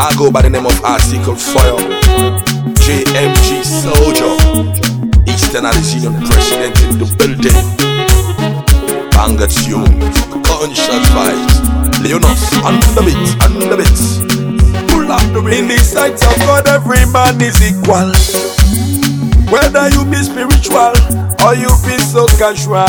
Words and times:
I 0.00 0.14
go 0.16 0.30
by 0.30 0.40
the 0.40 0.48
name 0.48 0.64
of 0.64 0.72
Atical 0.80 1.36
Fire, 1.36 1.76
JMG 2.80 3.60
Soldier, 3.60 4.32
Eastern 5.28 5.68
Arizona 5.68 6.16
President 6.24 6.72
in 6.88 6.96
the 6.96 7.04
building. 7.20 7.52
Banger 9.12 9.44
tunes, 9.44 10.16
gunshot 10.32 11.04
vibes, 11.12 11.54
Leonos, 12.00 12.40
under 12.64 13.12
it, 13.12 13.28
under 13.44 13.76
it. 13.76 14.00
Pull 14.88 15.12
up 15.12 15.20
the 15.36 15.44
In 15.52 15.68
the 15.68 15.76
sight 15.76 16.16
of 16.16 16.36
God, 16.48 16.66
every 16.66 17.04
man 17.12 17.36
is 17.44 17.60
equal. 17.60 18.08
Whether 19.52 19.92
you 19.92 20.08
be 20.08 20.16
spiritual 20.24 20.96
or 21.44 21.52
you 21.52 21.68
be 21.84 22.00
so 22.00 22.24
casual. 22.40 22.88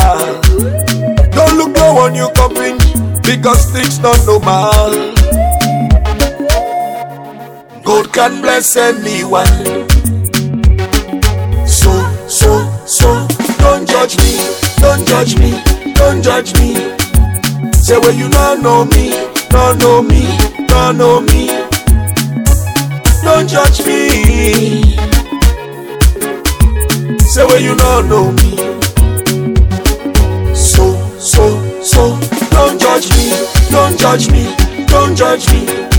Don't 1.36 1.58
look 1.60 1.76
low 1.76 2.08
on 2.08 2.14
your 2.14 2.32
company 2.32 2.72
because 3.20 3.68
things 3.70 3.98
not 3.98 4.16
normal. 4.24 5.11
God 7.92 8.10
can 8.10 8.40
bless 8.40 8.74
anyone. 8.74 9.44
So, 11.66 11.92
so, 12.26 12.50
so, 12.86 13.26
don't 13.58 13.86
judge 13.86 14.16
me, 14.16 14.32
don't 14.80 15.06
judge 15.06 15.36
me, 15.36 15.62
don't 15.92 16.22
judge 16.22 16.54
me. 16.58 16.72
Say 17.74 17.98
well 17.98 18.14
you 18.14 18.30
not 18.30 18.60
know 18.60 18.86
me, 18.86 19.10
not 19.50 19.76
know 19.76 20.00
me, 20.00 20.22
not 20.68 20.96
know 20.96 21.20
me. 21.20 21.48
Don't 23.24 23.46
judge 23.46 23.84
me. 23.84 24.96
Say 27.20 27.44
well 27.44 27.60
you 27.60 27.74
not 27.76 28.06
know 28.06 28.32
me. 28.32 28.56
So, 30.54 30.96
so, 31.18 31.44
so, 31.82 32.18
don't 32.52 32.80
judge 32.80 33.10
me, 33.10 33.28
don't 33.70 33.98
judge 33.98 34.30
me, 34.30 34.86
don't 34.86 35.14
judge 35.14 35.46
me. 35.52 35.91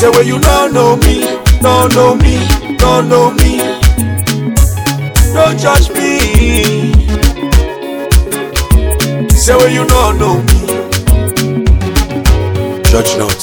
Say 0.00 0.08
well 0.08 0.22
you 0.22 0.38
don't 0.40 0.72
know 0.72 0.96
me, 0.96 1.20
no 1.60 1.86
know 1.88 2.14
me, 2.14 2.40
no 2.78 3.02
know 3.02 3.30
me. 3.32 3.58
Don't 5.34 5.58
judge 5.58 5.90
me. 5.90 6.94
Say 9.28 9.54
well 9.54 9.68
you 9.68 9.84
don't 9.86 10.18
know 10.18 10.40
me. 10.40 10.60
Judge 12.82 13.18
not, 13.18 13.36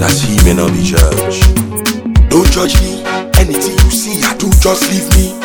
that 0.00 0.16
he 0.24 0.42
may 0.46 0.54
not 0.54 0.72
be 0.72 0.82
judged. 0.82 1.44
Don't 2.30 2.50
judge 2.50 2.80
me. 2.80 3.04
Anything 3.36 3.76
you 3.76 3.90
see, 3.92 4.24
I 4.24 4.34
do, 4.38 4.48
just 4.64 4.88
leave 4.88 5.04
me. 5.12 5.36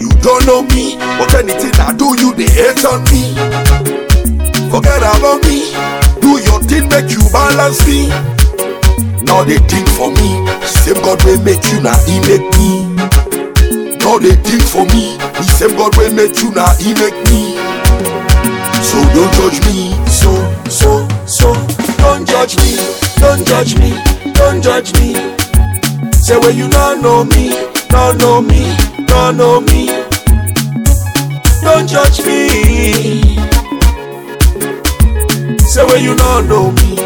You 0.00 0.10
don't 0.26 0.44
know 0.44 0.62
me, 0.74 0.98
but 0.98 1.32
anything 1.36 1.70
I 1.78 1.94
do, 1.94 2.18
you 2.18 2.34
they 2.34 2.50
hate 2.50 2.84
on 2.84 3.04
me. 3.14 3.30
Forget 4.68 4.98
about 4.98 5.40
me. 5.46 5.70
Do 6.20 6.42
your 6.42 6.58
thing, 6.66 6.88
make 6.88 7.12
you 7.12 7.22
balance 7.30 7.86
me. 7.86 8.10
Now 9.22 9.44
they 9.44 9.58
think 9.58 9.88
for 9.88 10.10
me. 10.10 10.46
Same 10.66 11.00
God 11.02 11.22
will 11.24 11.42
make 11.42 11.64
you 11.72 11.80
now, 11.80 11.96
he 12.06 12.20
make 12.26 12.46
me. 12.58 12.94
Now 14.02 14.18
they 14.18 14.34
think 14.36 14.62
for 14.62 14.84
me. 14.94 15.16
The 15.18 15.42
same 15.42 15.76
God 15.76 15.96
will 15.96 16.12
make 16.14 16.40
you 16.42 16.50
now, 16.52 16.74
he 16.78 16.94
make 16.94 17.18
me. 17.28 17.56
So 18.82 18.98
don't 19.12 19.32
judge 19.34 19.60
me. 19.66 19.92
So, 20.06 20.32
so, 20.70 21.06
so, 21.26 21.52
don't 21.98 22.26
judge 22.26 22.56
me. 22.58 22.76
Don't 23.16 23.46
judge 23.46 23.76
me. 23.78 23.92
Don't 24.34 24.62
judge 24.62 24.92
me. 25.00 25.14
Say 26.12 26.38
well 26.38 26.50
you 26.52 26.68
not 26.68 27.00
know 27.00 27.24
me, 27.24 27.50
not 27.90 28.16
know 28.18 28.40
me, 28.42 28.76
not 29.08 29.34
know 29.36 29.60
me. 29.60 29.86
Don't 31.62 31.88
judge 31.88 32.20
me. 32.26 33.36
Say 35.58 35.84
well 35.84 35.98
you 35.98 36.14
not 36.14 36.46
know 36.46 36.70
me. 36.72 36.96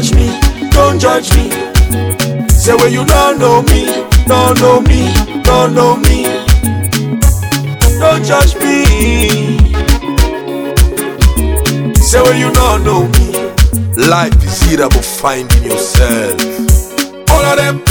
Judge 0.00 0.14
me, 0.14 0.40
don't 0.70 0.98
judge 0.98 1.28
me. 1.36 1.50
Say 2.48 2.74
well 2.74 2.88
you 2.88 3.04
not 3.04 3.36
know 3.36 3.60
me, 3.60 3.84
not 4.26 4.58
know 4.58 4.80
me, 4.80 5.12
not 5.44 5.72
know 5.72 5.96
me. 5.96 6.24
Don't 8.00 8.24
judge 8.24 8.56
me. 8.56 9.58
Say 12.00 12.22
well 12.22 12.34
you 12.34 12.50
not 12.52 12.80
know 12.80 13.06
me. 13.06 14.08
Life 14.08 14.34
is 14.42 14.72
either 14.72 14.84
about 14.84 15.04
finding 15.04 15.62
yourself. 15.62 16.40
All 17.28 17.44
of 17.44 17.56
them 17.58 17.82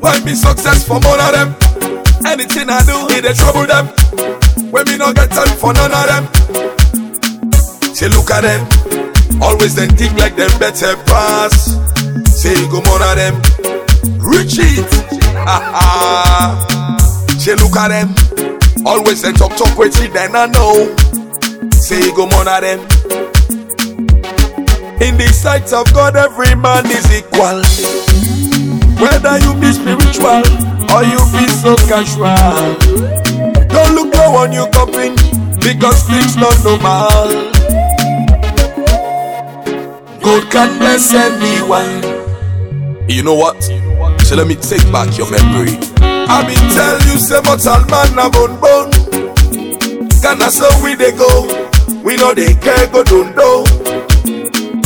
want 0.00 0.24
me 0.24 0.34
success 0.34 0.84
from 0.84 1.04
all 1.06 1.20
of 1.20 1.32
them. 1.32 1.54
Anything 2.26 2.68
I 2.68 2.82
do, 2.82 3.06
it 3.14 3.22
they 3.22 3.34
trouble 3.34 3.66
them. 3.66 3.86
When 4.72 4.84
me 4.88 4.96
not 4.96 5.14
get 5.14 5.30
time 5.30 5.56
for 5.56 5.72
none 5.74 5.92
of 5.92 6.06
them. 6.10 6.24
Say 7.94 8.08
look 8.08 8.30
at 8.32 8.40
them, 8.40 8.66
always 9.42 9.74
then 9.74 9.90
think 9.96 10.16
like 10.18 10.36
them 10.36 10.50
better 10.58 10.96
pass. 11.04 11.76
Say 12.40 12.54
go 12.68 12.80
more 12.86 12.98
them, 12.98 13.34
reach 14.20 14.56
it. 14.58 14.90
Say 17.40 17.54
look 17.56 17.76
at 17.76 17.88
them, 17.88 18.14
always 18.86 19.22
then 19.22 19.34
talk 19.34 19.56
talk 19.56 19.76
with 19.78 20.00
it 20.00 20.12
then 20.12 20.36
I 20.36 20.46
know. 20.46 20.94
Say 21.72 22.10
go 22.14 22.26
more 22.26 22.44
them. 22.44 22.80
In 25.00 25.16
the 25.16 25.28
sight 25.32 25.72
of 25.72 25.92
God, 25.94 26.14
every 26.14 26.54
man 26.54 26.84
is 26.86 27.08
equal. 27.10 27.64
Whether 29.00 29.38
you 29.40 29.54
be 29.56 29.72
spiritual 29.72 30.44
or 30.92 31.02
you 31.04 31.20
be 31.32 31.48
so 31.48 31.74
casual. 31.88 32.76
Don't 33.68 33.94
look 33.94 34.14
low 34.14 34.36
on 34.36 34.52
your 34.52 34.68
company 34.70 35.16
because 35.56 36.02
things 36.04 36.36
not 36.36 36.52
normal. 36.62 37.59
God 40.40 40.50
can 40.50 40.78
bless 40.78 41.12
anyone. 41.12 43.08
You 43.08 43.22
know 43.22 43.34
what? 43.34 43.62
So 44.22 44.36
let 44.36 44.46
me 44.46 44.54
take 44.54 44.82
back 44.92 45.16
your 45.18 45.30
memory. 45.30 45.76
I 46.00 46.46
been 46.46 46.56
tell 46.72 46.96
you 47.10 47.18
say 47.18 47.40
mortal 47.44 47.84
man 47.90 48.16
a 48.16 48.30
bone 48.30 48.56
bone. 48.60 48.90
Can 50.22 50.40
I 50.40 50.48
so 50.48 50.68
we 50.82 50.94
they 50.94 51.12
go? 51.12 51.44
We 52.02 52.16
know 52.16 52.32
they 52.32 52.54
care 52.54 52.86
go 52.88 53.02
don't 53.04 53.34
know. 53.36 53.64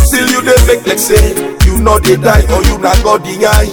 Still 0.03 0.27
you 0.31 0.41
they 0.43 0.59
make 0.67 0.87
like 0.87 0.99
say 0.99 1.35
you 1.67 1.79
know 1.81 1.99
they 2.01 2.17
die 2.17 2.43
or 2.51 2.63
you 2.65 2.79
not 2.79 2.99
got 3.05 3.23
the 3.23 3.47
eye. 3.47 3.71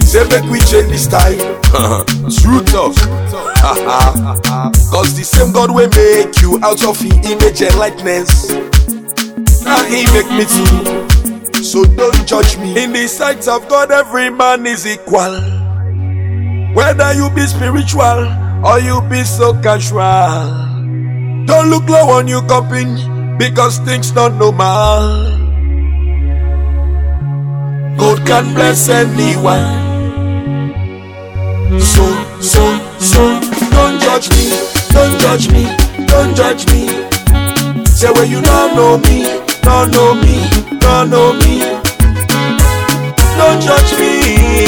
Say 0.00 0.24
make 0.28 0.50
we 0.50 0.58
change 0.60 0.90
the 0.92 0.98
style. 0.98 1.38
True 2.42 2.62
talk. 2.64 2.94
Cause 4.90 5.16
the 5.16 5.24
same 5.24 5.52
God 5.52 5.70
will 5.70 5.88
make 5.88 6.40
you 6.42 6.58
out 6.62 6.84
of 6.84 7.00
his 7.00 7.14
image 7.30 7.62
and 7.62 7.74
likeness. 7.78 8.52
Now 9.64 9.82
he 9.84 10.04
make 10.12 10.30
me 10.30 10.44
too. 10.44 11.64
So 11.64 11.84
don't 11.84 12.26
judge 12.26 12.58
me. 12.58 12.82
In 12.82 12.92
the 12.92 13.08
sight 13.08 13.48
of 13.48 13.68
God, 13.68 13.90
every 13.90 14.30
man 14.30 14.66
is 14.66 14.86
equal. 14.86 15.40
Whether 16.74 17.14
you 17.14 17.30
be 17.30 17.46
spiritual 17.46 18.28
or 18.64 18.78
you 18.80 19.00
be 19.08 19.24
so 19.24 19.54
casual. 19.60 20.62
Don't 21.46 21.68
look 21.68 21.88
low 21.88 22.10
on 22.10 22.26
your 22.28 22.42
company 22.46 23.04
because 23.38 23.78
things 23.80 24.12
not 24.12 24.34
normal. 24.34 25.42
God 27.96 28.26
can 28.26 28.54
bless 28.54 28.88
anyone. 28.88 29.92
So, 31.80 32.04
so, 32.40 32.62
so, 32.98 33.40
don't 33.70 34.00
judge 34.00 34.30
me, 34.30 34.50
don't 34.90 35.20
judge 35.20 35.50
me, 35.52 35.64
don't 36.06 36.34
judge 36.34 36.66
me. 36.72 36.88
Say 37.86 38.10
well 38.12 38.24
you 38.24 38.40
don't 38.42 38.74
know 38.74 38.98
me, 38.98 39.43
don't 39.64 39.90
know 39.92 40.14
me, 40.14 40.48
don't 40.78 41.10
know 41.10 41.32
me. 41.32 41.58
Don't 43.38 43.60
judge 43.60 43.92
me. 43.98 44.66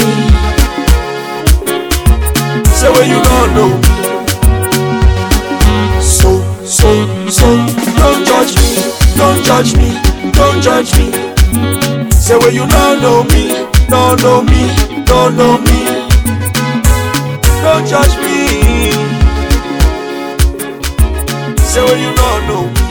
Say 2.77 2.89
well 2.91 3.07
you 3.07 3.19
don't 3.29 3.51
know. 3.57 3.81
So, 6.01 6.41
so, 6.65 6.89
so, 7.29 7.47
don't 7.97 8.25
judge 8.25 8.55
me, 8.57 8.71
don't 9.17 9.43
judge 9.43 9.75
me, 9.77 9.89
don't 10.31 10.61
judge 10.61 10.91
me. 10.97 11.11
Say 12.11 12.37
well 12.37 12.51
you 12.51 12.67
don't 12.67 13.01
know 13.01 13.23
me, 13.23 13.67
don't 13.89 14.21
know 14.21 14.41
me, 14.41 15.03
don't 15.05 15.37
know 15.37 15.57
me. 15.59 16.07
Don't 17.63 17.85
judge 17.87 18.15
me. 18.17 18.91
Say 21.63 21.83
well 21.83 21.97
you 21.97 22.15
don't 22.15 22.47
know. 22.47 22.86